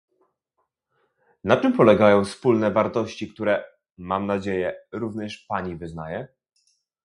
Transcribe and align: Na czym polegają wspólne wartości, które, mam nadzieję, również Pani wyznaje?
Na 1.43 1.57
czym 1.57 1.73
polegają 1.73 2.25
wspólne 2.25 2.71
wartości, 2.71 3.27
które, 3.33 3.63
mam 3.97 4.25
nadzieję, 4.25 4.75
również 4.91 5.45
Pani 5.49 5.75
wyznaje? 5.77 6.27